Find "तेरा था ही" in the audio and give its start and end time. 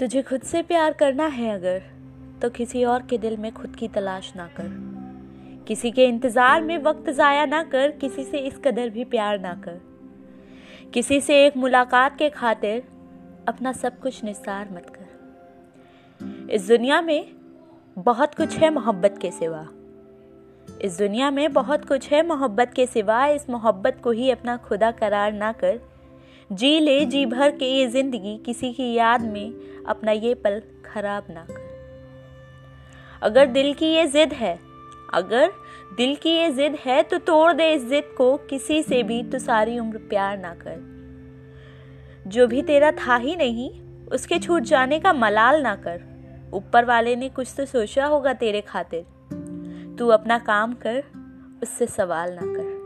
42.62-43.36